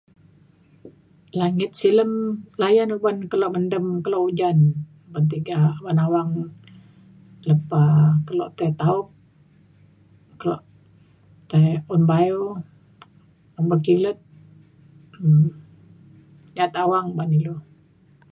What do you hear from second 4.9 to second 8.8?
ban tiga ban awang lepa kelo tai